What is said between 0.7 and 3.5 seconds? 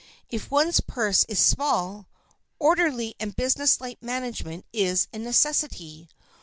purse is small, orderly and